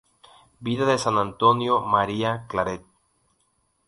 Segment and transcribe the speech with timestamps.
[0.67, 2.81] Vida de San Antonio María Claret".